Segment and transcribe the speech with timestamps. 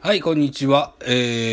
[0.00, 0.94] はい、こんにちは。
[1.00, 1.08] え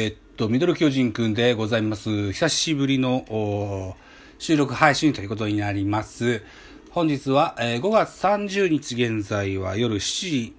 [0.10, 2.32] ー、っと、ミドル巨人くんでございます。
[2.32, 3.98] 久しぶりの
[4.38, 6.44] 収録配信ということになります。
[6.92, 10.56] 本日は、えー5月30日現在は夜7時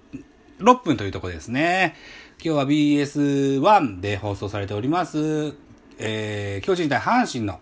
[0.59, 1.95] 6分というとこですね。
[2.43, 5.55] 今日は BS1 で放送されております。
[5.97, 7.61] えー、巨人対阪神の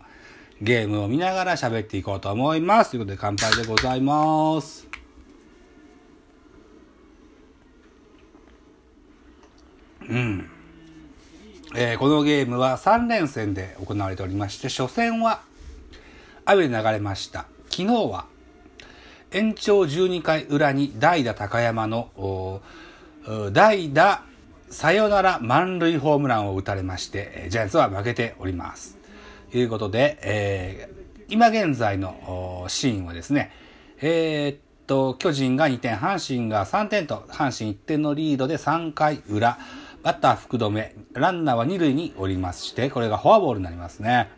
[0.60, 2.89] ゲームを見ながら喋っていこうと思います。
[2.89, 4.95] ということで乾杯でございます。
[10.09, 10.50] うん
[11.75, 15.41] えーこのゲームは3連戦で行われておりまして、初戦は
[16.46, 17.46] 雨で流れました。
[17.69, 18.25] 昨日は
[19.32, 22.61] 延長12回裏に代打高山の
[23.51, 24.23] 代打
[24.69, 28.97] サヨナラ満塁ホームランを打たれまして、ジャイアンツは負けております。
[29.51, 30.96] ということで、えー
[31.27, 33.52] 今現在のシーンはですね、
[33.99, 39.58] えーっと、巨人が2点、阪神が3点と、阪神1点のリードで3回裏、
[40.05, 44.30] バッター福留、ランナーは2塁におりまして、これがフォアボールになりますね。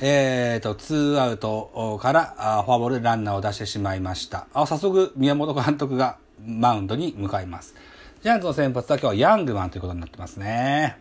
[0.00, 4.46] えーと、ツーアウトからあフォアボールでランナーを出してしまいました。
[4.54, 7.74] あ早速、宮本監督がマウンドに向かいます。
[8.22, 10.96] ジャイアンツの先発は今日はヤングマンということになってますね。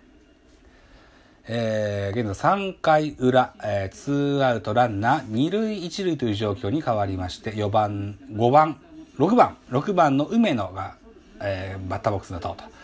[1.48, 8.76] えー、現在3回裏、えー、ツーアウトランナー2塁1塁という状況に変わりまして、4番、5番、
[9.18, 10.96] 6番、6番の梅野が、
[11.40, 12.82] えーバッターボックスに立とと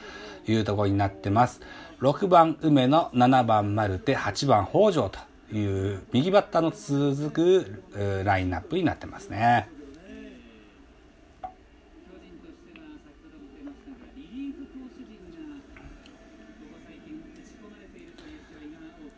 [0.52, 1.62] いうところになってます。
[2.02, 5.20] 6番梅野、7番マルテ、8番北条と
[5.56, 9.70] いう右バッターの続くラインナップになってますね。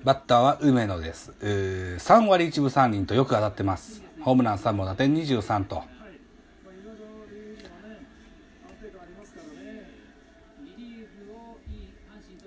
[0.02, 1.34] バッターは梅野です。
[1.42, 4.02] 3割1分3厘とよく当たってます。
[4.22, 5.84] ホームラン3本、打点23と。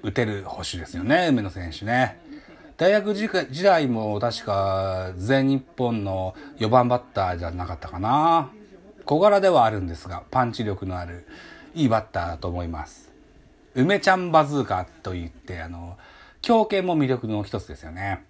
[0.02, 2.18] 打てる捕手ですよね、梅野選手ね。
[2.76, 8.50] 大学時時代も確か全日本の4番バッターじゃなかったかな。
[9.04, 11.26] 小柄ではあるんですが、パンチ力のある
[11.74, 13.12] いいバッターだと思います。
[13.76, 15.96] 梅ちゃんバズーカといって、あの、
[16.40, 18.24] 強肩も魅力の一つですよね。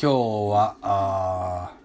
[0.00, 0.14] 今日
[0.52, 1.77] は、あー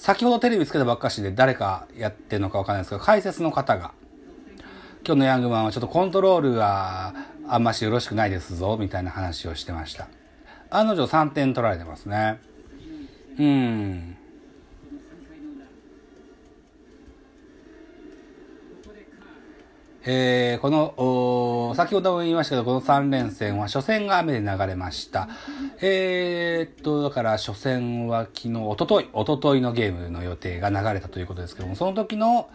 [0.00, 3.92] 先ほどテレビつけたばっかしで誰かやってるのかわかんないですけど、解説の方が、
[5.06, 7.12] 今日のヤングマンはちょっとコントロールが
[7.46, 10.08] あんましよろしくないですぞ、みたいな話をしてました。
[10.70, 12.40] 案の定3点取られてますね。
[13.38, 14.16] うん。
[20.02, 25.28] えーこの、先ほども言いましたけど、この3連戦は初戦が雨で流れました。
[25.82, 32.48] えーっと、だから初戦は昨日、おととい、おとといのゲームの予定が流れたということですけども、その時の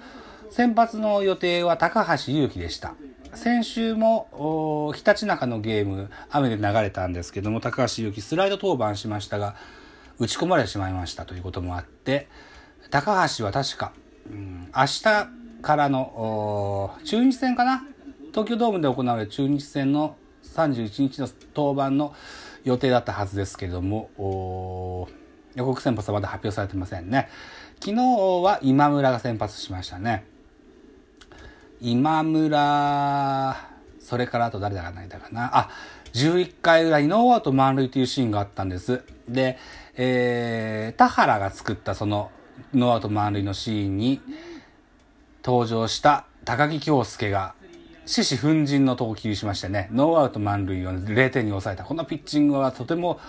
[0.49, 2.95] 先発の予定は高橋祐希でした。
[3.35, 9.55] 先週も、ひたちなかのゲーム、雨で流れたんですけども、高橋祐希スライド登板しましたが、
[10.17, 12.27] 打ち込まれてしまいましたということもあって、
[12.89, 13.91] 高橋は確か、
[14.31, 17.83] うん、明日からの中日戦かな？
[18.29, 22.13] 東京ドームで行われる中日戦の31日の登板の
[22.63, 25.09] 予定だったはずですけれども、
[25.55, 27.29] 予告先発はまだ発表されてませんね。
[27.83, 30.25] 昨日は今村が先発しましたね。
[31.81, 33.55] 今村、
[33.99, 35.49] それからあと誰だかないだかな？
[35.57, 35.71] あ、
[36.13, 39.01] 11回裏にノーアウト満塁というシーンがあったんです。
[39.27, 39.57] で、
[39.95, 42.29] えー、田原が作ったその
[42.71, 44.21] ノーアウト満塁のシーンに
[45.45, 47.53] 登場した高木京介が
[48.07, 51.83] 獅子奮陣の投球しましてね、ノーアウト満塁を0点に抑えた。
[51.83, 53.19] このピッチングはとても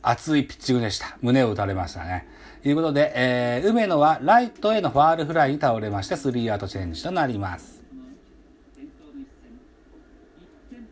[0.00, 1.18] 熱いピッチングでした。
[1.20, 2.26] 胸を打たれましたね。
[2.62, 7.82] ということで、えー、梅野はライトへのファールフライに倒れまして、スリーアウトチェンジとなります。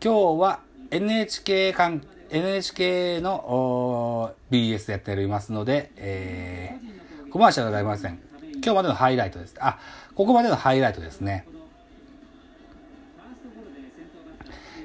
[0.03, 0.59] 今日は
[0.91, 8.30] NHK 関 NHK の BS でやっておりますので、えー、コマーシャルではありません。
[8.63, 9.55] 今日までのハイライトです。
[9.59, 9.79] あ、
[10.15, 11.47] ここまでのハイライトですね。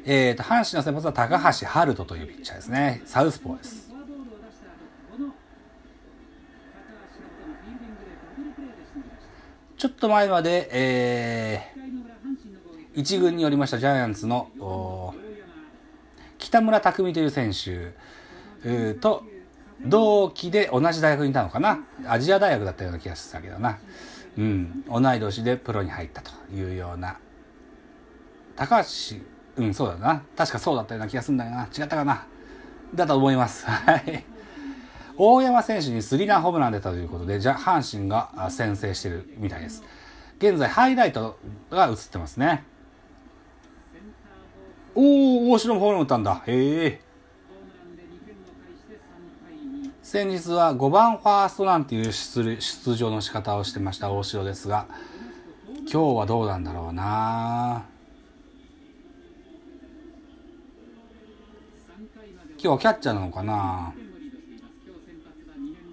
[0.08, 3.02] えーと、阪神の先発は高橋遥人というピッチャーですね。
[3.05, 3.90] サウスポーです。
[9.76, 15.14] ちょっと前まで、えー、一軍におりましたジャイアンツの
[16.38, 19.23] 北村匠海という選手と
[19.84, 21.81] 同期で同じ大学にいたのかな？
[22.06, 23.78] アジア大学だったような気がしたけどな、
[24.38, 27.19] うん、同い年でプロに入ったというような。
[28.56, 29.17] 高橋
[29.56, 30.23] うんそうだな。
[30.37, 31.64] 確かそうだったような気がするんだよな。
[31.64, 32.26] 違ったかな？
[32.94, 33.67] だと思います。
[33.69, 34.25] はい。
[35.19, 39.82] 大山選手にスリーランホームラン出たということで、じゃ阪神が先制してるみたいです。
[40.38, 41.38] 現在、ハイライト
[41.70, 42.64] が映ってますね。
[44.94, 46.43] おー、大城もホームラン打ったんだ。
[46.46, 47.00] へえ。
[50.08, 54.86] 先日は5番ファーストなんていう出出場の仕方をしてました大城ですが、
[55.92, 57.84] 今日はどうなんだろうな。
[62.50, 63.94] 今日はキャッチャーなのかな。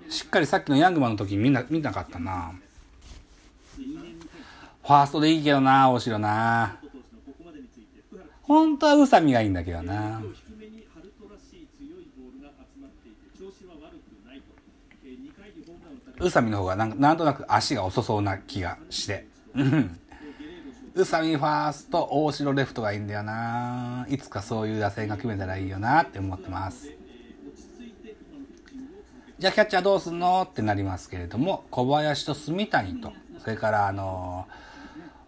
[0.09, 2.51] しっかりさっきのヤングマンの時見な見なかったな。
[3.75, 6.77] ファーストでいいけどな大城な。
[8.43, 10.21] 本当は宇佐美がいいんだけどな。
[16.23, 19.27] 宇佐美の方がなんなんとなく足が遅そうな気がして。
[20.95, 24.05] 宇佐美ファースト、大城レフトがいいんだよな。
[24.09, 26.91] いつかそういう打線が決めたらいいよなって思ってます。
[29.39, 30.47] じゃあキャッチャーどうすんの？
[30.49, 33.11] ってなりますけれども、小林と住谷と、
[33.43, 34.45] それからあの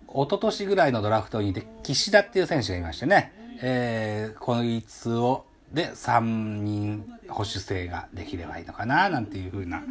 [0.07, 6.21] ー、一昨年ぐらいのドラフトにいて、岸田っていう選手がいましてね、えー、こいつを、で3
[6.61, 9.81] 人保守性ができればいいのかな、なんていうふうな、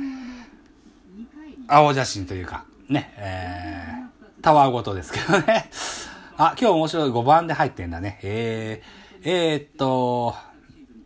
[1.67, 5.71] 青写真というか、ね、えー、タワーごとですけどね。
[6.37, 8.19] あ、今日面白い5番で入ってんだね。
[8.23, 10.35] えー、えー、っと、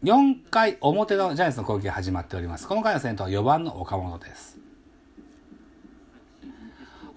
[0.03, 2.67] 4回表のジャイアンツの攻撃が始まっております。
[2.67, 4.59] この回の先頭は4番の岡本です。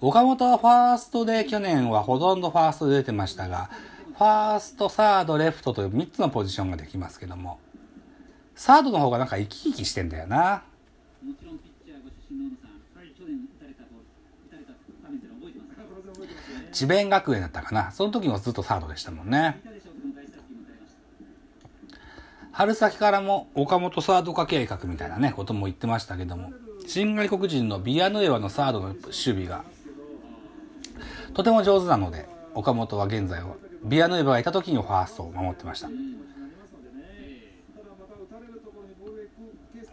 [0.00, 3.70] 岡本はファーストで去年はほとんどファーストで出てましたが、
[4.18, 7.60] ファースト、サード、レフトという3つのポジションができますけども、
[8.54, 10.62] サードの方がなんか生き生きしてんだよな。
[16.72, 17.92] 智弁学園だったかな。
[17.92, 19.60] その時もずっとサードでしたもんね。
[22.52, 26.52] 春先からも岡本サード化計画みたいなね、ことも言ってましたけども、
[26.86, 29.64] 新外国人のビアヌエワのサードの守備が、
[31.32, 33.54] とても上手なので、岡本は現在は、
[33.84, 35.88] ビアヌエバがいた時にファーストを守ってました。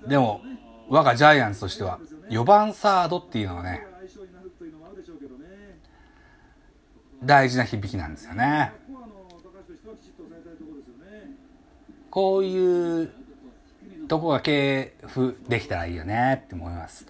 [0.08, 0.42] でも、
[0.90, 2.00] 我がジャイアンツとしては、
[2.30, 3.86] 4番サードっていうのはね、
[7.24, 8.74] 大事な響きなんですよね。
[12.10, 13.12] こういう
[14.08, 17.06] とこが系譜できたらいいよねって思います。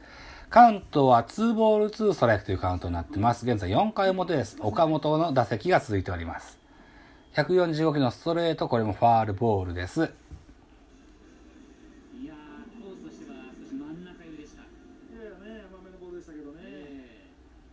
[0.50, 3.46] カウントは2ボール2ストライクというカウントになってます。
[3.46, 4.58] 現在4回表です。
[4.60, 6.58] 岡本の打席が続いております。
[7.36, 10.12] 145キロのストレート、これもファールボールです。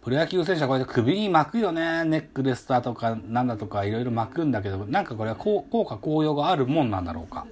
[0.07, 2.05] プロ野球選手はこうやって首に巻くよね。
[2.05, 7.45] ネックレスだとか、なんだとかいろいろ巻くんだけど、なんかこれは効果効用があるもんなんだろうか。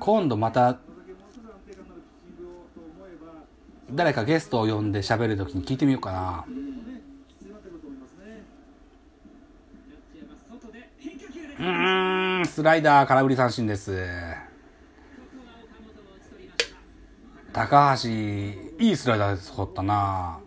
[0.00, 0.76] 今度また、
[3.92, 6.44] 誰かゲストを呼んで喋るときに聞いてみようかな。
[11.60, 14.27] うん、スライダー空振り三振です。
[17.52, 20.38] 高橋、いいスライダーで掘ったな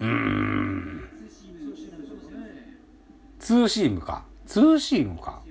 [0.00, 1.08] うん。
[3.38, 4.24] ツーシームか。
[4.46, 5.42] ツーシームか。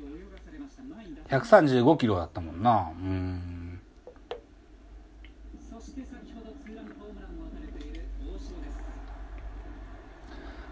[1.30, 2.92] 135キロだったもんな。
[2.92, 3.80] うん。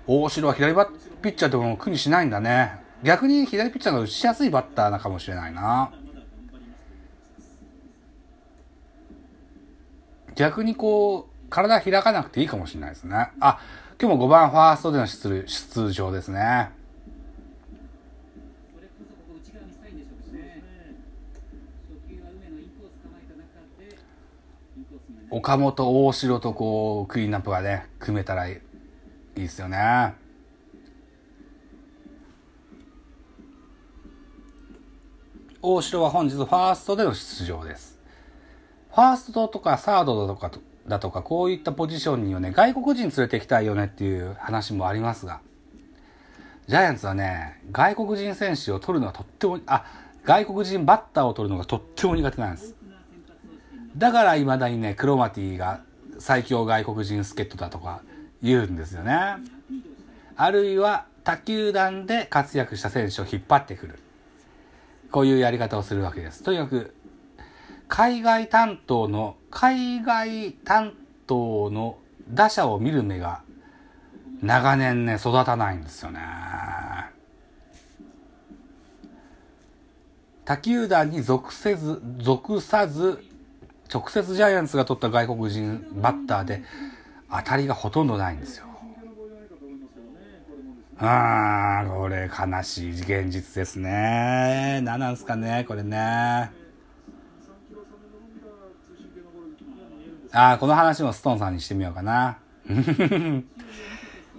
[0.07, 0.89] 大城は左バッ
[1.21, 2.73] ピッチャーでも苦にしないんだね。
[3.03, 5.91] 逆に左ピッチャーが打ちやすいバッターなかもしれないな。
[10.35, 13.31] 逆にこう、体開かなくていいかもしれないですね。
[13.39, 13.59] あ、
[14.00, 16.71] 今日も5番ファーストでの出出場ですね。
[25.29, 28.61] 岡本、大城とこう、クリーンナップがね、組めたらい
[29.38, 30.13] いですよね。
[35.61, 38.00] 大城は本日ファーストでの出場です。
[38.91, 40.51] ファーストとかサードだとか
[40.88, 45.39] だとか、こういったポジションにはね、外国人連れてきたいよねっていう話もありますが、
[46.67, 49.86] ジャイアンツはね、外国人選手を取るのはとっても、あ、
[50.24, 52.75] 外国人バッターを取るのがとっても苦手なんです。
[53.98, 55.81] だから未だにね、クロマティが
[56.19, 58.01] 最強外国人助っ人だとか
[58.41, 59.38] 言うんですよね。
[60.36, 64.00] あるいは他球団で活躍した選手を引っ張ってくる。
[65.12, 66.41] こういうやり方をするわけです。
[66.41, 66.93] とにかく
[67.91, 70.93] 海外担当の、海外担
[71.27, 71.98] 当の
[72.29, 73.41] 打者を見る目が
[74.41, 76.21] 長年ね、育たないんですよね。
[80.45, 83.21] 他球団に属せず、属さず、
[83.93, 86.63] 直接ジャイアンツが取った外国人バッターで、
[87.29, 88.67] 当たりがほとんどないんですよ。
[90.98, 94.79] あー、これ悲しい現実ですね。
[94.81, 96.60] 何なんすかね、これね。
[100.33, 102.38] あー、この話もストーンさんにしてみようかな。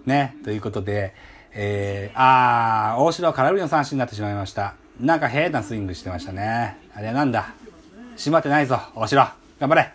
[0.06, 1.14] ね、ということで、
[1.52, 4.74] えー、あー、大城は空振りの三振になってしまいました。
[4.98, 6.78] なんか変なスイングしてましたね。
[6.94, 7.52] あれはなんだ？
[8.16, 9.22] 締まってないぞ、大城。
[9.60, 9.92] 頑張れ。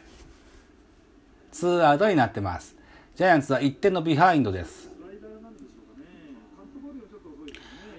[1.51, 2.75] ツーアウトになってます。
[3.15, 4.89] ジャイアンツは1点のビハインドです。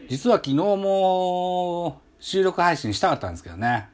[0.09, 3.89] 実は昨日も収録配信したかったんですけどね。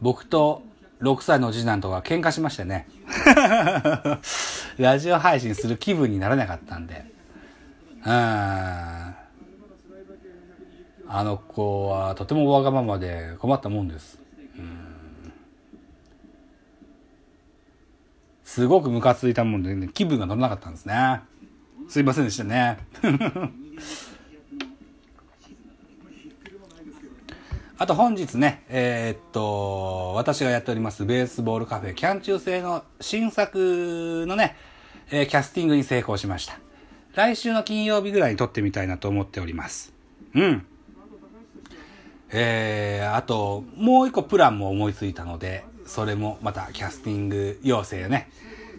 [0.00, 0.62] 僕と
[1.00, 2.88] 6歳の次男とか喧嘩しましてね。
[4.78, 7.04] ラジオ配信する気分にならなかったんで。
[8.04, 8.12] うん。
[11.08, 14.18] あの子はとてもわがままで困ったもんです。
[18.44, 21.20] すごくムカついたもんで、ね、気分が乗らなかったんですね。
[21.88, 22.78] すいませんでしたね。
[27.78, 34.56] あと本日ね、えー、っと、私がやっておりますベースボールカフェキャン中制の新作のね、
[35.10, 36.58] えー、キャスティングに成功しました。
[37.14, 39.92] 来週の金曜日ぐらいに撮ってみたいなと思っております。
[40.34, 40.66] うん。
[42.30, 48.30] えー、あと、もう一個プランも思いついたので、それもまたキャスティング要請ね、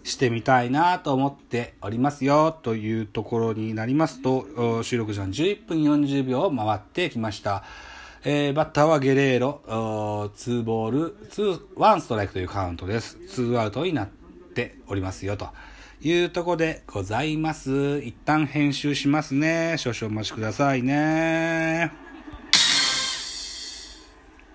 [0.04, 7.64] してみたいなと思っておりますよ、というところになりますと、収録時間11分40秒を回ってきました。
[8.24, 13.18] えー、バッターはゲレーロ、2ボール、2、1ストライクというカウントです。
[13.18, 14.08] 2アウトになっ
[14.54, 15.50] ておりますよ、と
[16.02, 18.00] いうとこでございます。
[18.00, 19.76] 一旦編集しますね。
[19.78, 22.07] 少々お待ちくださいね。